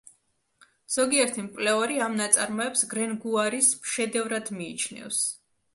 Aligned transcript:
ზოგიერთი 0.95 1.43
მკვლევარი 1.49 1.99
ამ 2.07 2.17
ნაწარმოებს 2.23 2.85
გრენგუარის 2.95 3.73
შედევრად 3.95 4.55
მიიჩნევს. 4.61 5.27